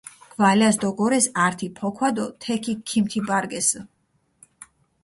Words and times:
გვალას 0.33 0.75
დოგორეს 0.81 1.25
ართი 1.45 1.67
ფოქვა 1.77 2.09
დო 2.15 2.25
თექი 2.41 2.73
ქიმთიბარგესჷ. 2.87 3.79